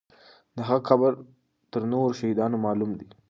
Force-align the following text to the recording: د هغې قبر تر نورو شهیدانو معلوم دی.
د 0.55 0.57
هغې 0.69 0.81
قبر 0.89 1.11
تر 1.71 1.81
نورو 1.91 2.17
شهیدانو 2.19 2.57
معلوم 2.65 2.91
دی. 2.99 3.07